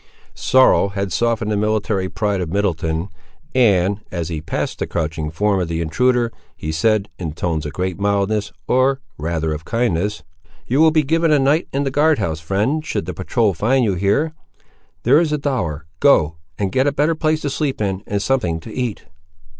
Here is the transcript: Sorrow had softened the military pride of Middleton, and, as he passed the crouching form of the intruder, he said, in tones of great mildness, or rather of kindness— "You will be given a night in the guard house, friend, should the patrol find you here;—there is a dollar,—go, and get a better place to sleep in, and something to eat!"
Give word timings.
Sorrow 0.33 0.87
had 0.87 1.13
softened 1.13 1.51
the 1.51 1.55
military 1.57 2.09
pride 2.09 2.41
of 2.41 2.49
Middleton, 2.51 3.09
and, 3.53 3.99
as 4.11 4.29
he 4.29 4.41
passed 4.41 4.79
the 4.79 4.87
crouching 4.87 5.29
form 5.29 5.59
of 5.59 5.67
the 5.67 5.79
intruder, 5.79 6.31
he 6.57 6.71
said, 6.71 7.07
in 7.19 7.33
tones 7.33 7.67
of 7.67 7.73
great 7.73 7.99
mildness, 7.99 8.51
or 8.67 8.99
rather 9.19 9.53
of 9.53 9.63
kindness— 9.63 10.23
"You 10.65 10.79
will 10.81 10.89
be 10.89 11.03
given 11.03 11.31
a 11.31 11.37
night 11.37 11.67
in 11.71 11.83
the 11.83 11.91
guard 11.91 12.17
house, 12.17 12.39
friend, 12.39 12.83
should 12.83 13.05
the 13.05 13.13
patrol 13.13 13.53
find 13.53 13.83
you 13.85 13.93
here;—there 13.93 15.19
is 15.19 15.31
a 15.31 15.37
dollar,—go, 15.37 16.35
and 16.57 16.71
get 16.71 16.87
a 16.87 16.91
better 16.91 17.13
place 17.13 17.41
to 17.41 17.51
sleep 17.51 17.79
in, 17.79 18.01
and 18.07 18.23
something 18.23 18.59
to 18.61 18.73
eat!" 18.73 19.05